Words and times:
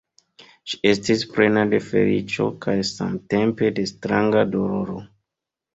Ŝi 0.71 0.79
estis 0.91 1.25
plena 1.35 1.65
de 1.75 1.81
feliĉo 1.89 2.49
kaj 2.67 2.77
samtempe 2.95 3.73
de 3.81 3.89
stranga 3.95 4.47
doloro. 4.57 5.03